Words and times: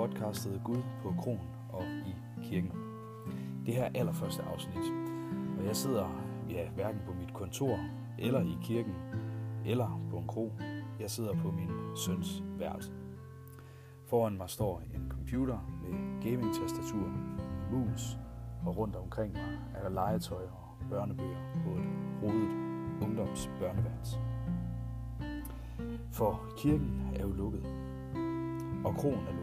podcastet 0.00 0.60
Gud 0.64 0.82
på 1.02 1.14
Kron 1.18 1.40
og 1.72 1.84
i 1.84 2.14
kirken. 2.42 2.72
Det 3.66 3.74
her 3.74 3.84
er 3.84 3.90
allerførste 3.94 4.42
afsnit, 4.42 4.92
og 5.58 5.66
jeg 5.66 5.76
sidder 5.76 6.08
ja, 6.50 6.68
hverken 6.70 7.00
på 7.06 7.12
mit 7.12 7.34
kontor 7.34 7.78
eller 8.18 8.40
i 8.40 8.56
kirken 8.62 8.94
eller 9.66 10.00
på 10.10 10.16
en 10.16 10.26
kro. 10.26 10.52
Jeg 11.00 11.10
sidder 11.10 11.34
på 11.42 11.50
min 11.50 11.70
søns 11.96 12.42
værelse. 12.58 12.92
Foran 14.06 14.36
mig 14.36 14.50
står 14.50 14.82
en 14.94 15.10
computer 15.10 15.58
med 15.82 16.22
gaming-tastatur, 16.22 17.12
mus, 17.72 18.18
og 18.66 18.76
rundt 18.76 18.96
omkring 18.96 19.32
mig 19.32 19.58
er 19.74 19.82
der 19.82 19.90
legetøj 19.90 20.42
og 20.42 20.88
børnebøger 20.90 21.38
på 21.64 21.70
et 21.70 21.84
rodet 22.22 22.50
ungdomsbørneværelse. 23.02 24.18
For 26.12 26.40
kirken 26.56 27.02
er 27.16 27.22
jo 27.22 27.32
lukket, 27.32 27.64
og 28.84 28.94
kronen 28.94 29.26
er 29.26 29.32
lukket. 29.32 29.39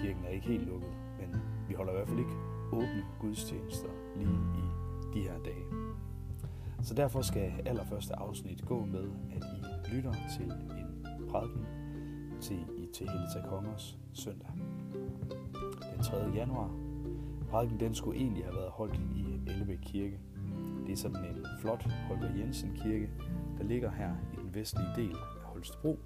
Kirken 0.00 0.24
er 0.24 0.28
ikke 0.28 0.46
helt 0.46 0.66
lukket, 0.66 0.90
men 1.20 1.40
vi 1.68 1.74
holder 1.74 1.92
i 1.92 1.96
hvert 1.96 2.08
fald 2.08 2.18
ikke 2.18 2.36
åbne 2.72 3.04
gudstjenester 3.20 3.88
lige 4.16 4.38
i 4.54 4.64
de 5.14 5.20
her 5.22 5.38
dage. 5.44 5.64
Så 6.82 6.94
derfor 6.94 7.22
skal 7.22 7.52
allerførste 7.66 8.18
afsnit 8.18 8.66
gå 8.66 8.84
med, 8.84 9.08
at 9.36 9.42
I 9.42 9.94
lytter 9.94 10.14
til 10.36 10.44
en 10.44 11.06
prædiken 11.30 11.66
til, 12.40 12.58
i 12.78 12.88
til 12.94 13.08
Helita 13.08 13.48
Kongers 13.48 13.98
søndag. 14.12 14.48
Den 15.94 16.02
3. 16.02 16.16
januar. 16.34 16.70
Prædiken 17.50 17.80
den 17.80 17.94
skulle 17.94 18.20
egentlig 18.20 18.44
have 18.44 18.56
været 18.56 18.70
holdt 18.70 19.00
i 19.16 19.50
Ellebæk 19.50 19.78
Kirke. 19.82 20.20
Det 20.86 20.92
er 20.92 20.96
sådan 20.96 21.24
en 21.24 21.46
flot 21.60 21.82
Holger 22.08 22.36
Jensen 22.36 22.72
kirke, 22.74 23.10
der 23.58 23.64
ligger 23.64 23.90
her 23.90 24.10
i 24.32 24.36
den 24.36 24.54
vestlige 24.54 24.88
del 24.96 25.12
af 25.12 25.44
Holstebro. 25.44 25.98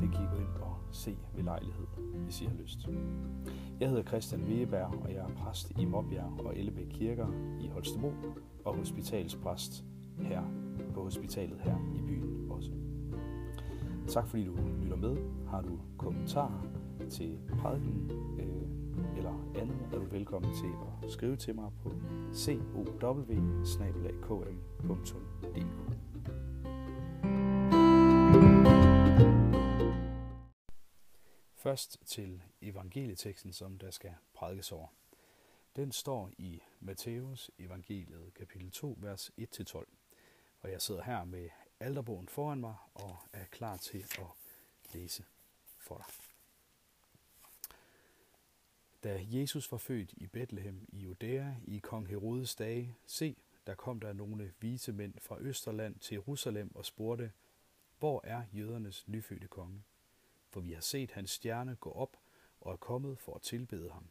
Det 0.00 0.12
kan 0.12 0.24
I 0.24 0.26
gå 0.34 0.36
ind 0.36 0.62
og 0.62 0.76
se 0.90 1.18
ved 1.34 1.44
lejlighed, 1.44 1.86
hvis 2.24 2.42
I 2.42 2.44
har 2.44 2.54
lyst. 2.62 2.88
Jeg 3.80 3.88
hedder 3.88 4.02
Christian 4.02 4.42
Wegeberg, 4.42 4.94
og 5.02 5.10
jeg 5.10 5.18
er 5.18 5.28
præst 5.36 5.72
i 5.78 5.84
Måbjerg 5.84 6.40
og 6.44 6.58
Ellebæk 6.58 6.86
Kirker 6.90 7.28
i 7.60 7.68
Holstebro 7.68 8.12
og 8.64 8.76
hospitalspræst 8.76 9.84
her 10.18 10.42
på 10.94 11.02
hospitalet 11.02 11.60
her 11.60 11.76
i 11.94 12.02
byen 12.02 12.50
også. 12.50 12.70
Tak 14.08 14.28
fordi 14.28 14.44
du 14.44 14.56
lytter 14.82 14.96
med. 14.96 15.16
Har 15.48 15.60
du 15.60 15.78
kommentarer 15.98 16.62
til 17.10 17.38
prædiken 17.58 18.10
øh, 18.38 18.46
eller 19.16 19.32
andet, 19.60 19.76
er 19.92 19.98
du 19.98 20.04
velkommen 20.10 20.52
til 20.54 20.70
at 21.04 21.10
skrive 21.10 21.36
til 21.36 21.54
mig 21.54 21.70
på 21.82 21.92
cow.km.dk. 24.20 24.36
Først 31.66 31.98
til 32.04 32.42
evangelieteksten, 32.60 33.52
som 33.52 33.78
der 33.78 33.90
skal 33.90 34.14
prædikes 34.34 34.72
over. 34.72 34.88
Den 35.76 35.92
står 35.92 36.30
i 36.38 36.62
Matthæus 36.80 37.50
evangeliet 37.58 38.34
kapitel 38.34 38.70
2, 38.70 38.96
vers 38.98 39.30
1-12. 39.40 39.84
Og 40.60 40.70
jeg 40.70 40.82
sidder 40.82 41.02
her 41.02 41.24
med 41.24 41.48
alderbogen 41.80 42.28
foran 42.28 42.60
mig 42.60 42.74
og 42.94 43.16
er 43.32 43.44
klar 43.44 43.76
til 43.76 43.98
at 43.98 44.26
læse 44.94 45.24
for 45.78 45.96
dig. 45.96 46.06
Da 49.04 49.24
Jesus 49.28 49.72
var 49.72 49.78
født 49.78 50.12
i 50.12 50.26
Bethlehem 50.26 50.86
i 50.88 50.98
Judæa 50.98 51.54
i 51.64 51.78
kong 51.78 52.08
Herodes 52.08 52.54
dage, 52.54 52.96
se, 53.06 53.36
der 53.66 53.74
kom 53.74 54.00
der 54.00 54.12
nogle 54.12 54.54
vise 54.60 54.92
mænd 54.92 55.14
fra 55.18 55.40
Østerland 55.40 55.98
til 55.98 56.14
Jerusalem 56.14 56.76
og 56.76 56.84
spurgte, 56.84 57.32
hvor 57.98 58.20
er 58.24 58.42
jødernes 58.52 59.08
nyfødte 59.08 59.48
konge? 59.48 59.82
For 60.56 60.60
vi 60.60 60.72
har 60.72 60.80
set 60.80 61.10
hans 61.10 61.30
stjerne 61.30 61.76
gå 61.76 61.92
op 61.92 62.16
og 62.60 62.72
er 62.72 62.76
kommet 62.76 63.18
for 63.18 63.34
at 63.34 63.42
tilbede 63.42 63.90
ham. 63.90 64.08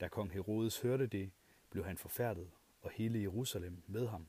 Da 0.00 0.08
kong 0.08 0.32
Herodes 0.32 0.80
hørte 0.80 1.06
det, 1.06 1.30
blev 1.70 1.84
han 1.84 1.96
forfærdet, 1.96 2.50
og 2.82 2.90
hele 2.90 3.20
Jerusalem 3.20 3.82
med 3.86 4.06
ham. 4.06 4.26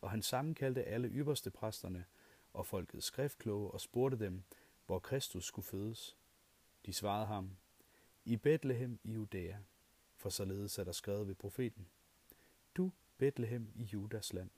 Og 0.00 0.10
han 0.10 0.22
sammenkaldte 0.22 0.84
alle 0.84 1.08
ypperste 1.08 1.50
præsterne 1.50 2.04
og 2.52 2.66
folket 2.66 3.02
skriftkloge 3.02 3.70
og 3.70 3.80
spurgte 3.80 4.18
dem, 4.18 4.42
hvor 4.86 4.98
Kristus 4.98 5.44
skulle 5.44 5.66
fødes. 5.66 6.16
De 6.86 6.92
svarede 6.92 7.26
ham, 7.26 7.56
i 8.24 8.36
Bethlehem 8.36 8.98
i 9.02 9.12
Judæa, 9.12 9.58
for 10.16 10.28
således 10.28 10.78
er 10.78 10.84
der 10.84 10.92
skrevet 10.92 11.28
ved 11.28 11.34
profeten. 11.34 11.88
Du, 12.76 12.92
Bethlehem 13.18 13.72
i 13.74 13.84
Judas 13.84 14.32
land, 14.32 14.50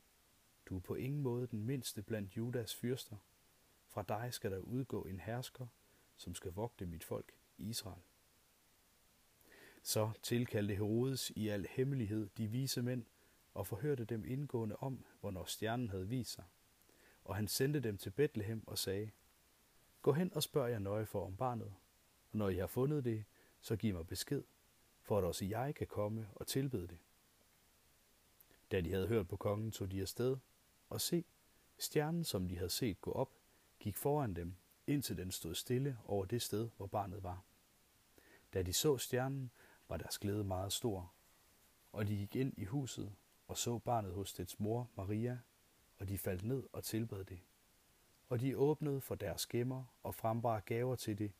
du 0.66 0.76
er 0.76 0.80
på 0.80 0.94
ingen 0.94 1.22
måde 1.22 1.46
den 1.46 1.64
mindste 1.64 2.02
blandt 2.02 2.36
Judas 2.36 2.74
fyrster. 2.74 3.16
Fra 3.94 4.02
dig 4.02 4.34
skal 4.34 4.50
der 4.50 4.58
udgå 4.58 5.02
en 5.02 5.20
hersker, 5.20 5.66
som 6.16 6.34
skal 6.34 6.52
vogte 6.52 6.86
mit 6.86 7.04
folk, 7.04 7.32
Israel. 7.58 8.02
Så 9.82 10.10
tilkaldte 10.22 10.74
Herodes 10.74 11.30
i 11.30 11.48
al 11.48 11.66
hemmelighed 11.70 12.28
de 12.36 12.46
vise 12.46 12.82
mænd 12.82 13.04
og 13.54 13.66
forhørte 13.66 14.04
dem 14.04 14.24
indgående 14.24 14.76
om, 14.76 15.04
hvornår 15.20 15.44
stjernen 15.44 15.88
havde 15.88 16.08
vist 16.08 16.30
sig. 16.32 16.44
Og 17.24 17.36
han 17.36 17.48
sendte 17.48 17.80
dem 17.80 17.98
til 17.98 18.10
Bethlehem 18.10 18.68
og 18.68 18.78
sagde, 18.78 19.10
Gå 20.02 20.12
hen 20.12 20.34
og 20.34 20.42
spørg 20.42 20.70
jer 20.70 20.78
nøje 20.78 21.06
for 21.06 21.26
om 21.26 21.36
barnet, 21.36 21.74
og 22.32 22.38
når 22.38 22.48
I 22.48 22.56
har 22.56 22.66
fundet 22.66 23.04
det, 23.04 23.24
så 23.60 23.76
giv 23.76 23.94
mig 23.94 24.06
besked, 24.06 24.42
for 25.02 25.18
at 25.18 25.24
også 25.24 25.44
jeg 25.44 25.74
kan 25.74 25.86
komme 25.86 26.28
og 26.34 26.46
tilbede 26.46 26.88
det. 26.88 26.98
Da 28.70 28.80
de 28.80 28.92
havde 28.92 29.08
hørt 29.08 29.28
på 29.28 29.36
kongen, 29.36 29.72
tog 29.72 29.90
de 29.90 30.00
afsted, 30.00 30.36
og 30.88 31.00
se, 31.00 31.24
stjernen, 31.78 32.24
som 32.24 32.48
de 32.48 32.56
havde 32.56 32.70
set 32.70 33.00
gå 33.00 33.12
op, 33.12 33.43
gik 33.84 33.96
foran 33.96 34.34
dem, 34.34 34.54
indtil 34.86 35.16
den 35.16 35.30
stod 35.30 35.54
stille 35.54 35.98
over 36.04 36.24
det 36.24 36.42
sted, 36.42 36.70
hvor 36.76 36.86
barnet 36.86 37.22
var. 37.22 37.42
Da 38.54 38.62
de 38.62 38.72
så 38.72 38.98
stjernen, 38.98 39.50
var 39.88 39.96
deres 39.96 40.18
glæde 40.18 40.44
meget 40.44 40.72
stor, 40.72 41.12
og 41.92 42.08
de 42.08 42.16
gik 42.16 42.36
ind 42.36 42.54
i 42.56 42.64
huset 42.64 43.14
og 43.48 43.58
så 43.58 43.78
barnet 43.78 44.12
hos 44.12 44.32
dets 44.32 44.60
mor 44.60 44.90
Maria, 44.96 45.38
og 45.96 46.08
de 46.08 46.18
faldt 46.18 46.44
ned 46.44 46.62
og 46.72 46.84
tilbad 46.84 47.24
det. 47.24 47.40
Og 48.28 48.40
de 48.40 48.56
åbnede 48.56 49.00
for 49.00 49.14
deres 49.14 49.46
gemmer 49.46 49.84
og 50.02 50.14
frembar 50.14 50.60
gaver 50.60 50.96
til 50.96 51.18
det, 51.18 51.32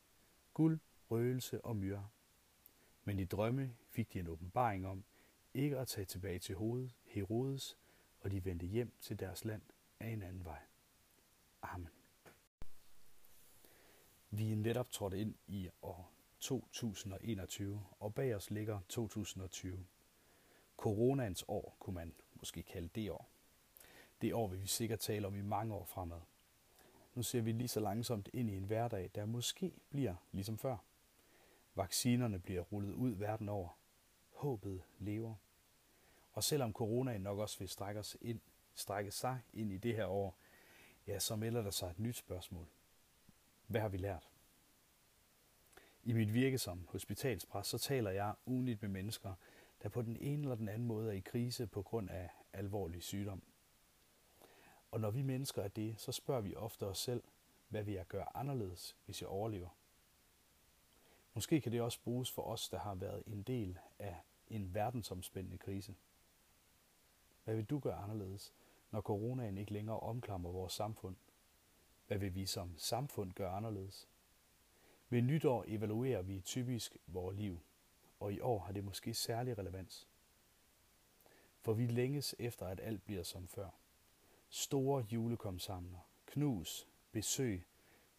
guld, 0.55 0.81
røgelse 1.11 1.65
og 1.65 1.76
myre. 1.76 2.09
Men 3.05 3.19
i 3.19 3.25
drømme 3.25 3.76
fik 3.88 4.12
de 4.12 4.21
en 4.21 4.28
åbenbaring 4.28 4.87
om 4.87 5.05
ikke 5.55 5.78
at 5.78 5.88
tage 5.88 6.05
tilbage 6.05 6.38
til 6.38 6.55
hovedet, 6.55 6.94
Herodes, 7.05 7.78
og 8.21 8.31
de 8.31 8.44
vendte 8.44 8.66
hjem 8.66 8.93
til 9.00 9.19
deres 9.19 9.44
land 9.44 9.62
af 10.00 10.09
en 10.09 10.22
anden 10.22 10.44
vej. 10.44 10.61
Amen. 11.62 12.03
Vi 14.37 14.53
er 14.53 14.56
netop 14.56 14.91
trådt 14.91 15.15
ind 15.15 15.34
i 15.47 15.69
år 15.83 16.12
2021, 16.41 17.84
og 18.00 18.15
bag 18.15 18.37
os 18.37 18.50
ligger 18.50 18.81
2020. 18.89 19.87
Coronaens 20.77 21.45
år, 21.49 21.77
kunne 21.78 21.95
man 21.95 22.15
måske 22.34 22.62
kalde 22.62 22.89
det 22.89 23.11
år. 23.11 23.28
Det 24.21 24.34
år 24.34 24.49
vil 24.49 24.62
vi 24.62 24.67
sikkert 24.67 24.99
tale 24.99 25.27
om 25.27 25.37
i 25.37 25.41
mange 25.41 25.75
år 25.75 25.84
fremad. 25.84 26.21
Nu 27.15 27.23
ser 27.23 27.41
vi 27.41 27.53
lige 27.53 27.69
så 27.69 27.81
langsomt 27.81 28.28
ind 28.33 28.50
i 28.50 28.56
en 28.56 28.65
hverdag, 28.65 29.11
der 29.15 29.25
måske 29.25 29.73
bliver 29.91 30.15
ligesom 30.33 30.59
før. 30.59 30.77
Vaccinerne 31.75 32.39
bliver 32.39 32.61
rullet 32.61 32.93
ud 32.93 33.11
verden 33.11 33.49
over. 33.49 33.78
Håbet 34.33 34.83
lever. 34.99 35.34
Og 36.33 36.44
selvom 36.44 36.73
coronaen 36.73 37.21
nok 37.21 37.39
også 37.39 37.59
vil 37.59 37.69
strække, 37.69 38.00
os 38.00 38.17
ind, 38.21 38.41
strække 38.75 39.11
sig 39.11 39.41
ind 39.53 39.73
i 39.73 39.77
det 39.77 39.97
her 39.97 40.06
år, 40.06 40.37
ja, 41.06 41.19
så 41.19 41.37
melder 41.37 41.62
der 41.62 41.71
sig 41.71 41.91
et 41.91 41.99
nyt 41.99 42.17
spørgsmål. 42.17 42.69
Hvad 43.66 43.80
har 43.80 43.88
vi 43.88 43.97
lært? 43.97 44.30
I 46.02 46.12
mit 46.12 46.34
virke 46.34 46.58
som 46.58 46.86
hospitalspræst, 46.88 47.70
så 47.70 47.78
taler 47.78 48.10
jeg 48.10 48.34
ugenligt 48.47 48.82
med 48.82 48.91
mennesker, 48.91 49.34
der 49.82 49.88
på 49.88 50.02
den 50.02 50.16
ene 50.16 50.42
eller 50.42 50.56
den 50.56 50.69
anden 50.69 50.88
måde 50.88 51.08
er 51.08 51.12
i 51.12 51.20
krise 51.20 51.66
på 51.66 51.82
grund 51.82 52.11
af 52.11 52.31
alvorlig 52.52 53.02
sygdom. 53.02 53.43
Og 54.90 55.00
når 55.00 55.11
vi 55.11 55.22
mennesker 55.22 55.62
er 55.62 55.69
det, 55.69 56.00
så 56.00 56.12
spørger 56.12 56.40
vi 56.40 56.55
ofte 56.55 56.87
os 56.87 56.99
selv, 56.99 57.22
hvad 57.69 57.82
vil 57.82 57.94
jeg 57.94 58.06
gøre 58.06 58.37
anderledes, 58.37 58.96
hvis 59.05 59.20
jeg 59.20 59.28
overlever? 59.28 59.69
Måske 61.34 61.60
kan 61.60 61.72
det 61.72 61.81
også 61.81 62.00
bruges 62.00 62.31
for 62.31 62.43
os, 62.43 62.69
der 62.69 62.78
har 62.78 62.94
været 62.94 63.22
en 63.26 63.43
del 63.43 63.78
af 63.99 64.17
en 64.49 64.75
verdensomspændende 64.75 65.58
krise. 65.58 65.94
Hvad 67.44 67.56
vil 67.56 67.64
du 67.64 67.78
gøre 67.78 67.94
anderledes, 67.94 68.55
når 68.90 69.00
coronaen 69.00 69.58
ikke 69.58 69.72
længere 69.72 70.00
omklamrer 70.00 70.52
vores 70.52 70.72
samfund? 70.72 71.17
Hvad 72.06 72.19
vil 72.19 72.35
vi 72.35 72.47
som 72.47 72.79
samfund 72.79 73.33
gøre 73.33 73.51
anderledes? 73.51 74.09
Ved 75.09 75.23
nytår 75.23 75.65
evaluerer 75.69 76.23
vi 76.23 76.41
typisk 76.41 76.97
vores 77.06 77.37
liv, 77.37 77.61
og 78.21 78.33
i 78.33 78.41
år 78.41 78.59
har 78.59 78.73
det 78.73 78.85
måske 78.85 79.15
særlig 79.15 79.59
relevans. 79.59 80.09
For 81.61 81.73
vi 81.73 81.87
længes 81.87 82.35
efter, 82.39 82.67
at 82.67 82.81
alt 82.81 83.05
bliver 83.05 83.23
som 83.23 83.49
før. 83.49 83.69
Store 84.49 85.06
julekomsamler, 85.11 85.99
knus, 86.27 86.89
besøg, 87.12 87.67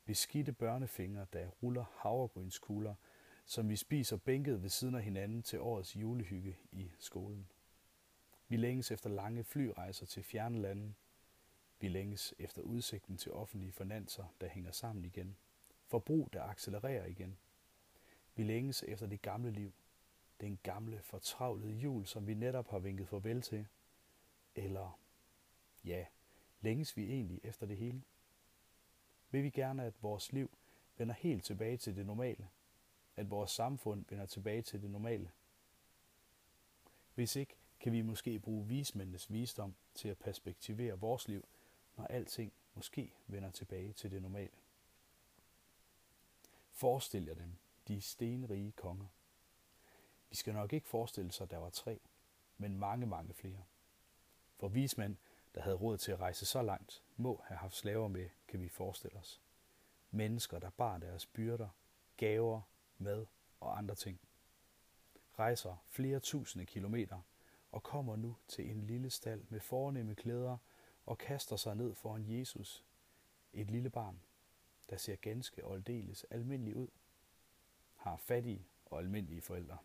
beskidte 0.05 0.53
børnefingre, 0.53 1.25
der 1.33 1.47
ruller 1.47 1.85
havregrynskugler, 1.97 2.95
som 3.45 3.69
vi 3.69 3.75
spiser 3.75 4.17
bænket 4.17 4.61
ved 4.61 4.69
siden 4.69 4.95
af 4.95 5.03
hinanden 5.03 5.43
til 5.43 5.59
årets 5.59 5.95
julehygge 5.95 6.57
i 6.71 6.91
skolen. 6.99 7.47
Vi 8.47 8.57
længes 8.57 8.91
efter 8.91 9.09
lange 9.09 9.43
flyrejser 9.43 10.05
til 10.05 10.23
fjerne 10.23 10.61
lande. 10.61 10.93
Vi 11.79 11.87
længes 11.87 12.33
efter 12.39 12.61
udsigten 12.61 13.17
til 13.17 13.31
offentlige 13.31 13.71
finanser, 13.71 14.25
der 14.41 14.47
hænger 14.47 14.71
sammen 14.71 15.05
igen. 15.05 15.37
Forbrug, 15.87 16.29
der 16.33 16.43
accelererer 16.43 17.05
igen. 17.05 17.37
Vi 18.35 18.43
længes 18.43 18.83
efter 18.83 19.07
det 19.07 19.21
gamle 19.21 19.51
liv. 19.51 19.73
Den 20.41 20.59
gamle, 20.63 21.01
fortravlede 21.01 21.73
jul, 21.73 22.05
som 22.05 22.27
vi 22.27 22.33
netop 22.33 22.67
har 22.67 22.79
vinket 22.79 23.07
farvel 23.07 23.41
til. 23.41 23.67
Eller, 24.55 24.99
ja, 25.83 26.05
længes 26.61 26.97
vi 26.97 27.11
egentlig 27.11 27.39
efter 27.43 27.65
det 27.65 27.77
hele? 27.77 28.01
Vil 29.31 29.43
vi 29.43 29.49
gerne, 29.49 29.83
at 29.83 30.03
vores 30.03 30.33
liv 30.33 30.57
vender 30.97 31.13
helt 31.13 31.43
tilbage 31.43 31.77
til 31.77 31.95
det 31.95 32.05
normale? 32.05 32.49
At 33.15 33.29
vores 33.29 33.51
samfund 33.51 34.05
vender 34.09 34.25
tilbage 34.25 34.61
til 34.61 34.81
det 34.81 34.89
normale? 34.89 35.31
Hvis 37.15 37.35
ikke, 37.35 37.55
kan 37.79 37.91
vi 37.91 38.01
måske 38.01 38.39
bruge 38.39 38.67
vismændenes 38.67 39.31
visdom 39.31 39.75
til 39.93 40.09
at 40.09 40.17
perspektivere 40.17 40.99
vores 40.99 41.27
liv, 41.27 41.45
når 41.95 42.07
alting 42.07 42.53
måske 42.73 43.13
vender 43.27 43.51
tilbage 43.51 43.93
til 43.93 44.11
det 44.11 44.21
normale. 44.21 44.57
Forestil 46.71 47.25
jer 47.25 47.35
dem, 47.35 47.57
de 47.87 48.01
stenrige 48.01 48.71
konger. 48.71 49.07
Vi 50.29 50.35
skal 50.35 50.53
nok 50.53 50.73
ikke 50.73 50.87
forestille 50.87 51.31
sig, 51.31 51.43
at 51.43 51.51
der 51.51 51.57
var 51.57 51.69
tre, 51.69 51.99
men 52.57 52.77
mange, 52.77 53.05
mange 53.05 53.33
flere. 53.33 53.63
For 54.59 54.67
vismænd, 54.67 55.17
der 55.55 55.61
havde 55.61 55.75
råd 55.75 55.97
til 55.97 56.11
at 56.11 56.19
rejse 56.19 56.45
så 56.45 56.61
langt, 56.61 57.03
må 57.17 57.41
have 57.45 57.57
haft 57.57 57.75
slaver 57.75 58.07
med, 58.07 58.29
kan 58.47 58.61
vi 58.61 58.69
forestille 58.69 59.17
os. 59.17 59.41
Mennesker, 60.11 60.59
der 60.59 60.69
bar 60.69 60.97
deres 60.97 61.25
byrder, 61.25 61.69
gaver, 62.17 62.61
mad 62.97 63.25
og 63.59 63.77
andre 63.77 63.95
ting. 63.95 64.19
Rejser 65.39 65.83
flere 65.85 66.19
tusinde 66.19 66.65
kilometer 66.65 67.21
og 67.71 67.83
kommer 67.83 68.15
nu 68.15 68.37
til 68.47 68.71
en 68.71 68.87
lille 68.87 69.09
stald 69.09 69.43
med 69.49 69.59
fornemme 69.59 70.15
klæder 70.15 70.57
og 71.05 71.17
kaster 71.17 71.55
sig 71.55 71.75
ned 71.75 71.95
foran 71.95 72.25
Jesus, 72.27 72.83
et 73.53 73.71
lille 73.71 73.89
barn, 73.89 74.19
der 74.89 74.97
ser 74.97 75.15
ganske 75.15 75.65
og 75.65 75.75
aldeles 75.75 76.23
almindelig 76.23 76.75
ud, 76.75 76.87
har 77.95 78.17
fattige 78.17 78.67
og 78.85 78.99
almindelige 78.99 79.41
forældre, 79.41 79.77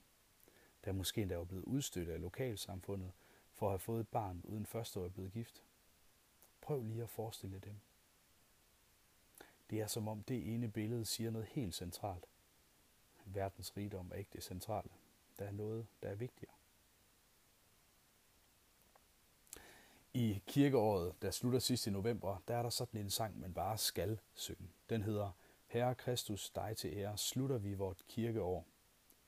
der 0.85 0.93
måske 0.93 1.23
endda 1.23 1.35
er 1.35 1.45
blevet 1.45 1.65
udstødt 1.65 2.09
af 2.09 2.21
lokalsamfundet 2.21 3.13
for 3.53 3.67
at 3.67 3.73
have 3.73 3.79
fået 3.79 4.01
et 4.01 4.09
barn 4.09 4.41
uden 4.45 4.67
første 4.67 5.01
år 5.01 5.09
blevet 5.09 5.33
gift. 5.33 5.63
Prøv 6.61 6.83
lige 6.83 7.03
at 7.03 7.11
forestille 7.11 7.59
dem. 7.59 7.81
Det 9.71 9.81
er 9.81 9.87
som 9.87 10.09
om 10.09 10.23
det 10.23 10.55
ene 10.55 10.69
billede 10.69 11.05
siger 11.05 11.31
noget 11.31 11.47
helt 11.49 11.75
centralt. 11.75 12.27
Verdens 13.25 13.77
rigdom 13.77 14.11
er 14.13 14.17
ikke 14.17 14.31
det 14.33 14.43
centrale. 14.43 14.91
Der 15.39 15.45
er 15.45 15.53
noget, 15.53 15.87
der 16.03 16.09
er 16.09 16.15
vigtigere. 16.15 16.55
I 20.15 20.43
kirkeåret, 20.47 21.23
der 21.23 21.31
slutter 21.31 21.59
sidst 21.59 21.87
i 21.87 21.91
november, 21.91 22.43
der 22.49 22.57
er 22.57 22.63
der 22.63 22.71
sådan 22.71 23.01
en 23.01 23.11
sang, 23.11 23.41
man 23.41 23.55
bare 23.55 23.79
skal 23.79 24.19
synge. 24.35 24.69
Den 24.91 25.03
hedder 25.03 25.31
Herre 25.67 25.95
Kristus, 25.95 26.51
dig 26.51 26.77
til 26.77 26.93
ære, 26.93 27.19
slutter 27.19 27.59
vi 27.59 27.75
vort 27.75 28.03
kirkeår. 28.09 28.67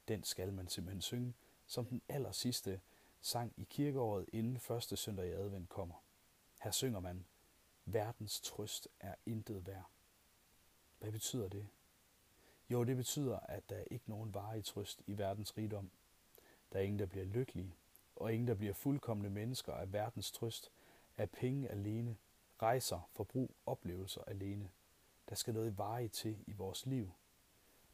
Den 0.09 0.25
skal 0.25 0.53
man 0.53 0.69
simpelthen 0.69 1.03
synge 1.03 1.35
som 1.67 1.87
den 1.87 2.03
aller 2.09 2.33
sidste 2.33 2.81
sang 3.21 3.53
i 3.57 3.67
kirkeåret, 3.71 4.27
inden 4.33 4.59
første 4.59 4.97
søndag 4.97 5.29
i 5.29 5.33
advent 5.33 5.69
kommer. 5.69 5.95
Her 6.63 6.71
synger 6.71 7.01
man, 7.01 7.25
verdens 7.85 8.41
trøst 8.41 8.89
er 9.01 9.15
intet 9.27 9.67
værd. 9.67 9.87
Hvad 10.99 11.13
betyder 11.13 11.49
det? 11.49 11.69
Jo, 12.71 12.85
det 12.85 12.97
betyder, 12.97 13.39
at 13.39 13.71
der 13.71 13.77
er 13.77 13.85
ikke 13.91 14.11
nogen 14.11 14.35
varig 14.35 14.65
trøst 14.65 15.03
i 15.07 15.19
verdens 15.19 15.57
rigdom. 15.57 15.91
Der 16.73 16.79
er 16.79 16.83
ingen, 16.83 16.99
der 16.99 17.07
bliver 17.07 17.25
lykkelige, 17.25 17.75
og 18.23 18.33
ingen, 18.33 18.49
der 18.49 18.55
bliver 18.55 18.75
fuldkommende 18.75 19.31
mennesker 19.31 19.73
af 19.73 19.93
verdens 19.93 20.33
trøst, 20.33 20.73
af 21.17 21.31
penge 21.31 21.69
alene, 21.69 22.17
rejser, 22.63 23.09
forbrug, 23.13 23.57
oplevelser 23.67 24.23
alene. 24.25 24.71
Der 25.29 25.35
skal 25.35 25.55
noget 25.55 25.79
veje 25.79 26.09
til 26.09 26.45
i 26.47 26.53
vores 26.53 26.87
liv, 26.87 27.13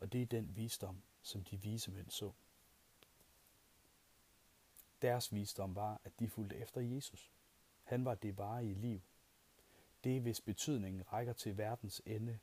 og 0.00 0.12
det 0.12 0.22
er 0.22 0.26
den 0.26 0.56
visdom, 0.56 1.02
som 1.22 1.44
de 1.44 1.56
vise 1.56 1.90
mænd 1.90 2.10
så. 2.10 2.32
Deres 5.02 5.34
visdom 5.34 5.74
var, 5.74 6.00
at 6.04 6.18
de 6.18 6.28
fulgte 6.28 6.56
efter 6.56 6.80
Jesus. 6.80 7.32
Han 7.82 8.04
var 8.04 8.14
det 8.14 8.38
varige 8.38 8.74
liv. 8.74 9.00
Det, 10.04 10.20
hvis 10.20 10.40
betydningen 10.40 11.12
rækker 11.12 11.32
til 11.32 11.56
verdens 11.56 12.02
ende 12.06 12.38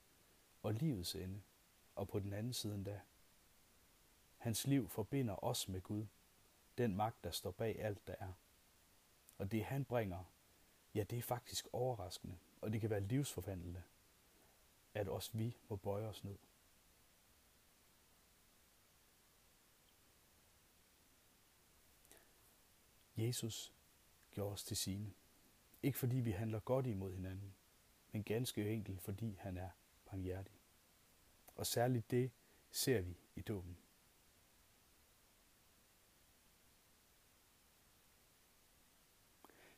og 0.64 0.74
livets 0.74 1.16
ende, 1.16 1.42
og 1.96 2.08
på 2.08 2.20
den 2.20 2.34
anden 2.34 2.54
side 2.54 2.76
endda. 2.76 3.02
Hans 4.38 4.68
liv 4.68 4.90
forbinder 4.90 5.44
os 5.44 5.68
med 5.68 5.82
Gud, 5.82 6.06
den 6.78 6.96
magt, 6.96 7.24
der 7.24 7.32
står 7.32 7.52
bag 7.52 7.80
alt, 7.80 8.08
der 8.08 8.16
er. 8.20 8.34
Og 9.38 9.52
det 9.52 9.66
han 9.66 9.86
bringer, 9.86 10.24
ja, 10.96 11.04
det 11.04 11.18
er 11.18 11.22
faktisk 11.22 11.68
overraskende, 11.74 12.38
og 12.62 12.74
det 12.74 12.82
kan 12.82 12.90
være 12.90 13.00
livsforvandlende, 13.00 13.84
at 14.94 15.08
også 15.08 15.30
vi 15.34 15.58
må 15.70 15.76
bøje 15.76 16.08
os 16.08 16.24
ned. 16.24 16.38
Jesus 23.18 23.74
gjorde 24.32 24.54
os 24.54 24.64
til 24.64 24.78
sine. 24.78 25.14
Ikke 25.84 25.98
fordi 25.98 26.16
vi 26.16 26.32
handler 26.32 26.60
godt 26.60 26.86
imod 26.86 27.14
hinanden, 27.14 27.56
men 28.12 28.24
ganske 28.24 28.70
enkelt 28.70 29.02
fordi 29.02 29.36
han 29.40 29.58
er 29.58 29.70
barmhjertig. 30.06 30.60
Og 31.56 31.66
særligt 31.66 32.12
det 32.12 32.32
ser 32.72 33.02
vi 33.02 33.18
i 33.36 33.42
dåben. 33.42 33.78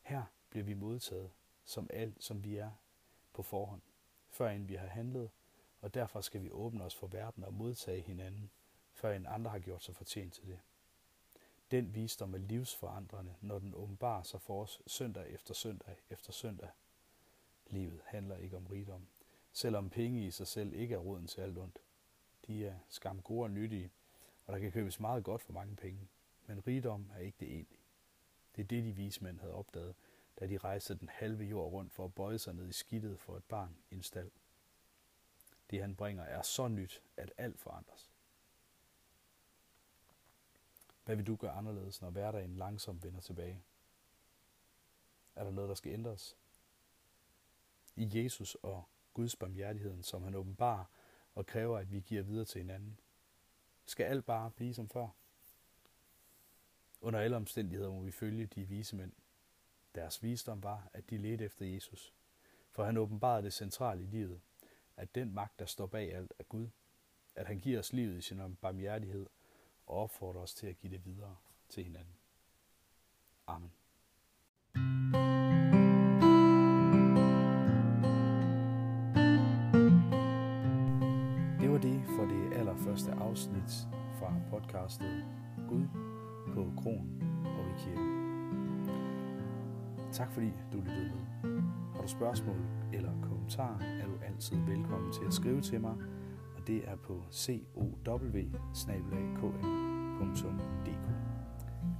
Her 0.02 0.24
bliver 0.50 0.64
vi 0.64 0.74
modtaget 0.74 1.30
som 1.64 1.90
alt, 1.92 2.24
som 2.24 2.44
vi 2.44 2.56
er 2.56 2.70
på 3.32 3.42
forhånd, 3.42 3.82
før 4.28 4.48
end 4.48 4.66
vi 4.66 4.74
har 4.74 4.86
handlet, 4.86 5.30
og 5.80 5.94
derfor 5.94 6.20
skal 6.20 6.42
vi 6.42 6.50
åbne 6.50 6.84
os 6.84 6.94
for 6.94 7.06
verden 7.06 7.44
og 7.44 7.54
modtage 7.54 8.00
hinanden, 8.00 8.50
før 8.92 9.12
end 9.12 9.26
andre 9.28 9.50
har 9.50 9.58
gjort 9.58 9.84
sig 9.84 9.96
fortjent 9.96 10.32
til 10.34 10.46
det. 10.46 10.58
Den 11.70 11.94
visdom 11.94 12.34
er 12.34 12.38
livsforandrende, 12.38 13.34
når 13.40 13.58
den 13.58 13.74
åbenbarer 13.74 14.22
sig 14.22 14.40
for 14.40 14.62
os 14.62 14.82
søndag 14.86 15.30
efter 15.30 15.54
søndag 15.54 15.96
efter 16.10 16.32
søndag. 16.32 16.68
Livet 17.66 18.00
handler 18.04 18.36
ikke 18.36 18.56
om 18.56 18.66
rigdom, 18.66 19.06
selvom 19.52 19.90
penge 19.90 20.26
i 20.26 20.30
sig 20.30 20.46
selv 20.46 20.72
ikke 20.72 20.94
er 20.94 20.98
roden 20.98 21.26
til 21.26 21.40
alt 21.40 21.58
ondt. 21.58 21.78
De 22.46 22.66
er 22.66 22.78
skam 22.88 23.22
gode 23.22 23.42
og 23.42 23.50
nyttige, 23.50 23.90
og 24.46 24.52
der 24.52 24.58
kan 24.58 24.72
købes 24.72 25.00
meget 25.00 25.24
godt 25.24 25.42
for 25.42 25.52
mange 25.52 25.76
penge. 25.76 26.08
Men 26.46 26.66
rigdom 26.66 27.10
er 27.14 27.18
ikke 27.18 27.36
det 27.40 27.48
egentlige. 27.48 27.82
Det 28.56 28.62
er 28.62 28.66
det, 28.66 28.84
de 28.84 28.92
vismænd 28.92 29.40
havde 29.40 29.54
opdaget, 29.54 29.94
da 30.40 30.46
de 30.46 30.58
rejste 30.58 30.94
den 30.94 31.08
halve 31.08 31.44
jord 31.44 31.72
rundt 31.72 31.92
for 31.92 32.04
at 32.04 32.14
bøje 32.14 32.38
sig 32.38 32.54
ned 32.54 32.68
i 32.68 32.72
skidtet 32.72 33.20
for 33.20 33.36
et 33.36 33.44
barn 33.44 33.76
i 33.90 33.94
en 33.94 34.02
stald. 34.02 34.30
Det 35.70 35.80
han 35.80 35.96
bringer 35.96 36.24
er 36.24 36.42
så 36.42 36.68
nyt, 36.68 37.02
at 37.16 37.32
alt 37.36 37.60
forandres. 37.60 38.10
Hvad 41.04 41.16
vil 41.16 41.26
du 41.26 41.36
gøre 41.36 41.52
anderledes, 41.52 42.02
når 42.02 42.10
hverdagen 42.10 42.56
langsomt 42.56 43.04
vender 43.04 43.20
tilbage? 43.20 43.62
Er 45.34 45.44
der 45.44 45.50
noget, 45.50 45.68
der 45.68 45.74
skal 45.74 45.92
ændres? 45.92 46.36
I 47.96 48.22
Jesus 48.22 48.54
og 48.54 48.88
Guds 49.14 49.36
barmhjertigheden, 49.36 50.02
som 50.02 50.22
han 50.22 50.34
åbenbarer 50.34 50.84
og 51.34 51.46
kræver, 51.46 51.78
at 51.78 51.92
vi 51.92 52.00
giver 52.00 52.22
videre 52.22 52.44
til 52.44 52.60
hinanden. 52.60 53.00
Skal 53.84 54.04
alt 54.04 54.24
bare 54.24 54.50
blive 54.50 54.74
som 54.74 54.88
før? 54.88 55.08
Under 57.00 57.20
alle 57.20 57.36
omstændigheder 57.36 57.90
må 57.90 58.02
vi 58.02 58.10
følge 58.10 58.46
de 58.46 58.64
vise 58.64 58.96
mænd. 58.96 59.12
Deres 59.94 60.22
visdom 60.22 60.62
var, 60.62 60.90
at 60.92 61.10
de 61.10 61.18
ledte 61.18 61.44
efter 61.44 61.66
Jesus. 61.66 62.14
For 62.70 62.84
han 62.84 62.96
åbenbarede 62.96 63.42
det 63.42 63.52
centrale 63.52 64.02
i 64.02 64.06
livet, 64.06 64.40
at 64.96 65.14
den 65.14 65.34
magt, 65.34 65.58
der 65.58 65.66
står 65.66 65.86
bag 65.86 66.14
alt, 66.14 66.32
er 66.38 66.44
Gud. 66.44 66.68
At 67.34 67.46
han 67.46 67.60
giver 67.60 67.78
os 67.78 67.92
livet 67.92 68.18
i 68.18 68.20
sin 68.20 68.56
barmhjertighed 68.56 69.26
og 69.86 69.96
opfordrer 69.96 70.40
os 70.40 70.54
til 70.54 70.66
at 70.66 70.78
give 70.78 70.92
det 70.92 71.04
videre 71.04 71.36
til 71.68 71.84
hinanden. 71.84 72.14
Amen. 73.46 73.72
Det 81.60 81.70
var 81.70 81.78
det 81.78 82.02
for 82.16 82.24
det 82.24 82.52
allerførste 82.58 83.12
afsnit 83.12 83.88
fra 84.18 84.40
podcastet 84.50 85.26
Gud 85.68 85.86
på 86.54 86.82
Kron 86.82 87.22
og 87.44 87.66
i 87.66 87.84
kirken. 87.84 88.27
Tak 90.18 90.32
fordi 90.32 90.52
du 90.72 90.78
lyttede 90.78 91.12
med. 91.42 91.62
Har 91.94 92.02
du 92.02 92.08
spørgsmål 92.08 92.56
eller 92.92 93.12
kommentarer, 93.22 93.80
er 93.80 94.06
du 94.06 94.12
altid 94.26 94.56
velkommen 94.56 95.12
til 95.12 95.24
at 95.26 95.34
skrive 95.34 95.60
til 95.60 95.80
mig, 95.80 95.94
og 96.56 96.66
det 96.66 96.88
er 96.88 96.96
på 96.96 97.22
cow 99.40 99.52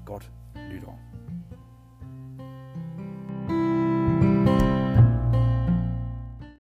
Godt 0.07 0.33
nytår. 0.73 1.08